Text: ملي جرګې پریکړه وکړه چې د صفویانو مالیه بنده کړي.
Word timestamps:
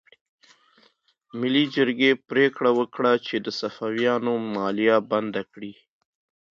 ملي 1.39 1.63
جرګې 1.75 2.11
پریکړه 2.29 2.71
وکړه 2.79 3.11
چې 3.25 3.35
د 3.45 3.47
صفویانو 3.59 4.33
مالیه 4.55 4.97
بنده 5.11 5.41
کړي. 5.51 5.73